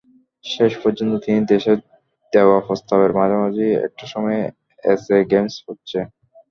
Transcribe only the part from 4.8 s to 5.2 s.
SA